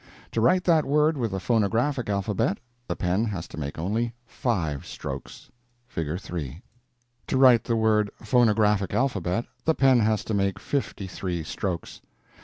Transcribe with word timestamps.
To 0.31 0.41
write 0.41 0.63
that 0.63 0.83
word 0.83 1.15
with 1.15 1.29
the 1.29 1.39
phonographic 1.39 2.09
alphabet, 2.09 2.57
the 2.87 2.95
pen 2.95 3.25
has 3.25 3.47
to 3.49 3.55
make 3.59 3.77
only 3.77 4.15
FIVE 4.25 4.83
strokes. 4.83 5.51
(Figure 5.87 6.17
3) 6.17 6.63
To 7.27 7.37
write 7.37 7.65
the 7.65 7.75
words 7.75 8.09
"phonographic 8.19 8.95
alphabet," 8.95 9.45
the 9.65 9.75
pen 9.75 9.99
has 9.99 10.23
to 10.23 10.33
make 10.33 10.57
fifty 10.57 11.05
three 11.05 11.43
strokes. 11.43 12.01